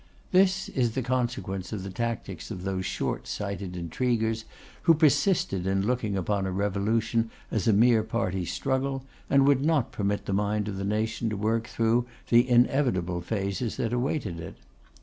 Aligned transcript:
This 0.31 0.67
is 0.67 0.93
the 0.93 1.03
consequence 1.03 1.71
of 1.71 1.83
the 1.83 1.91
tactics 1.91 2.49
of 2.49 2.63
those 2.63 2.87
short 2.87 3.27
sighted 3.27 3.77
intriguers, 3.77 4.45
who 4.81 4.95
persisted 4.95 5.67
in 5.67 5.85
looking 5.85 6.17
upon 6.17 6.47
a 6.47 6.51
revolution 6.51 7.29
as 7.51 7.67
a 7.67 7.71
mere 7.71 8.01
party 8.01 8.43
struggle, 8.43 9.05
and 9.29 9.45
would 9.45 9.63
not 9.63 9.91
permit 9.91 10.25
the 10.25 10.33
mind 10.33 10.67
of 10.67 10.77
the 10.77 10.83
nation 10.85 11.29
to 11.29 11.37
work 11.37 11.67
through 11.67 12.07
the 12.29 12.49
inevitable 12.49 13.21
phases 13.21 13.77
that 13.77 13.93
awaited 13.93 14.39
it. 14.39 14.55